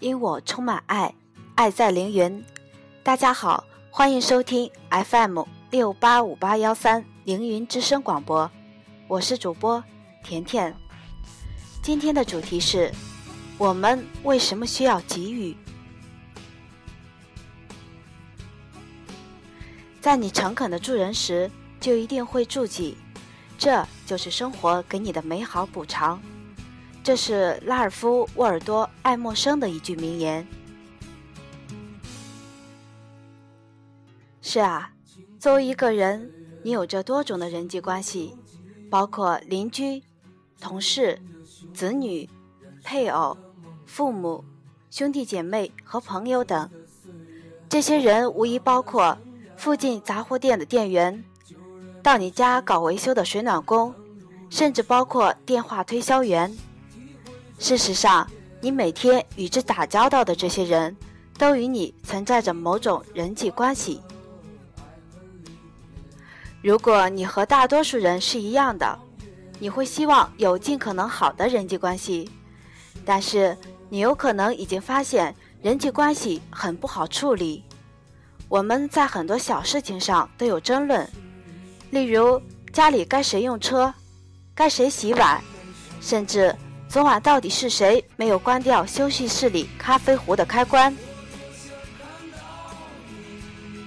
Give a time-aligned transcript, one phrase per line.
[0.00, 1.14] 因我充满爱，
[1.56, 2.42] 爱在凌云。
[3.02, 8.50] 大家好，欢迎收听 FM 六八五八幺三凌云之声广播，
[9.06, 9.84] 我是主播
[10.24, 10.74] 甜甜。
[11.82, 12.90] 今天的主题是：
[13.58, 15.54] 我们为什么需要给予？
[20.00, 22.96] 在你诚恳的助人时，就一定会助己，
[23.58, 26.18] 这就是生活给你的美好补偿。
[27.02, 30.46] 这是拉尔夫·沃尔多·爱默生的一句名言。
[34.42, 34.92] 是啊，
[35.38, 36.30] 作为一个人，
[36.62, 38.36] 你有着多种的人际关系，
[38.90, 40.02] 包括邻居、
[40.60, 41.18] 同事、
[41.72, 42.28] 子女、
[42.84, 43.36] 配偶、
[43.86, 44.44] 父母、
[44.90, 46.70] 兄弟姐妹和朋友等。
[47.68, 49.16] 这些人无疑包括
[49.56, 51.24] 附近杂货店的店员，
[52.02, 53.94] 到你家搞维修的水暖工，
[54.50, 56.54] 甚至包括电话推销员。
[57.60, 58.26] 事实上，
[58.58, 60.96] 你每天与之打交道的这些人，
[61.38, 64.00] 都与你存在着某种人际关系。
[66.62, 68.98] 如果你和大多数人是一样的，
[69.58, 72.30] 你会希望有尽可能好的人际关系，
[73.04, 73.56] 但是
[73.90, 77.62] 你有可能已经发现人际关系很不好处理。
[78.48, 81.08] 我们在很多小事情上都有争论，
[81.90, 82.40] 例如
[82.72, 83.92] 家里该谁用车，
[84.54, 85.42] 该谁洗碗，
[86.00, 86.56] 甚至。
[86.90, 90.92] 昨晚到底是谁没有关掉休息室里咖啡壶的开关？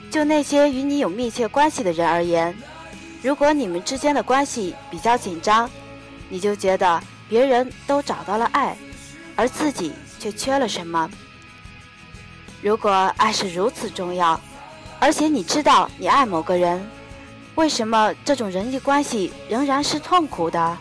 [0.10, 2.58] 就那些与你有密切关系的人而言，
[3.22, 5.70] 如果你们之间的关系比较紧张，
[6.30, 8.78] 你就觉得别人都找到了爱，
[9.36, 11.12] 而自己却缺了什么。
[12.62, 14.40] 如果爱是如此重要，
[15.02, 16.82] 而且你知道你爱某个人，
[17.56, 20.78] 为什么这种人际关系仍然是痛苦的？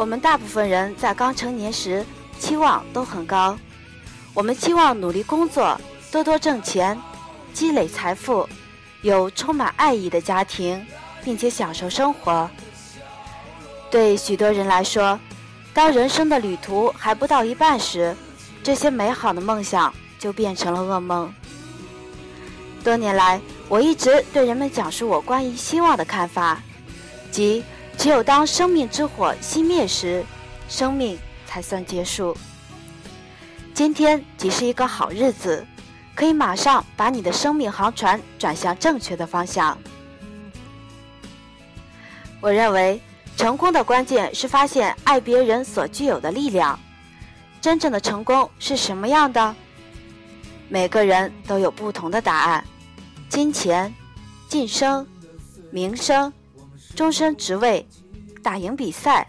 [0.00, 2.02] 我们大部分人在刚成年时
[2.38, 3.54] 期望都很高，
[4.32, 5.78] 我们期望努力工作，
[6.10, 6.98] 多多挣钱，
[7.52, 8.48] 积累财富，
[9.02, 10.82] 有充满爱意的家庭，
[11.22, 12.48] 并且享受生活。
[13.90, 15.20] 对许多人来说，
[15.74, 18.16] 当人生的旅途还不到一半时，
[18.62, 21.30] 这些美好的梦想就变成了噩梦。
[22.82, 23.38] 多年来，
[23.68, 26.58] 我一直对人们讲述我关于希望的看法，
[27.30, 27.62] 即。
[28.00, 30.24] 只有当生命之火熄灭时，
[30.70, 32.34] 生命才算结束。
[33.74, 35.66] 今天即是一个好日子，
[36.14, 39.76] 可以马上把你的生命航船转向正确的方向。
[42.40, 42.98] 我认为，
[43.36, 46.80] 成功的关键是发现爱别人所具有的力量。
[47.60, 49.54] 真正的成功是什么样的？
[50.70, 52.64] 每个人都有不同的答案：
[53.28, 53.94] 金钱、
[54.48, 55.06] 晋升、
[55.70, 56.32] 名声。
[56.94, 57.86] 终身职位、
[58.42, 59.28] 打赢比赛，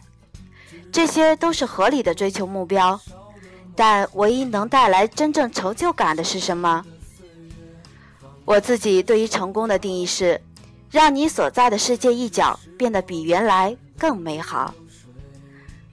[0.91, 2.99] 这些都是合理的追求目标。
[3.75, 6.85] 但唯一能带来真正成就感的是什么？
[8.43, 10.39] 我自己对于成功的定义是：
[10.89, 14.73] 让你所在的世界一角变得比原来更美好。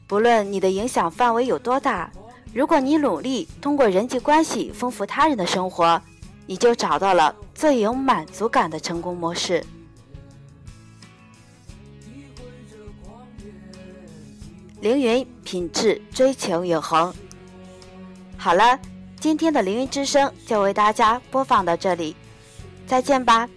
[0.09, 2.11] 不论你的影响范围有多大，
[2.53, 6.01] 如果你努力通过人际关系丰富他人的生活，
[6.47, 9.65] 你就找到了最有满足感的成功模式。
[14.81, 17.13] 凌云品质追求永恒。
[18.37, 18.79] 好了，
[19.19, 22.15] 今天的凌云之声就为大家播放到这里，
[22.87, 23.49] 再见吧。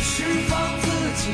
[0.00, 0.86] 释放自
[1.22, 1.30] 己，